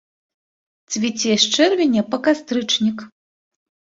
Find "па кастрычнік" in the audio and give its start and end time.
2.15-2.97